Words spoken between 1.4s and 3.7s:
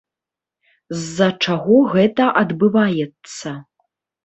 чаго гэта адбываецца?